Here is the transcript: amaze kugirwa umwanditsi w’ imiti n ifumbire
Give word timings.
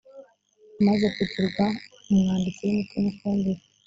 amaze 0.79 1.07
kugirwa 1.15 1.65
umwanditsi 2.11 2.61
w’ 2.63 2.69
imiti 2.71 2.95
n 3.03 3.05
ifumbire 3.11 3.63